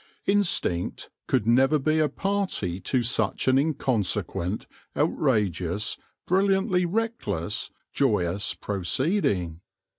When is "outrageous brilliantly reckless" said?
4.97-7.69